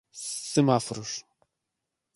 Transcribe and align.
semáforos 0.51 1.13